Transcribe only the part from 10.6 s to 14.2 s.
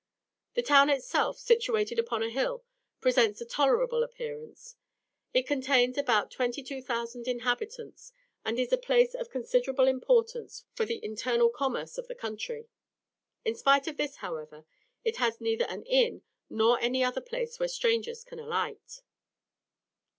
for the internal commerce of the country. In spite of this,